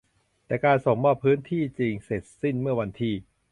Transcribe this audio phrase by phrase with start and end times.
[0.47, 3.13] แต่การส่งมอบพื้นที่จริงเสร็จสิ้นเมื่อวันที่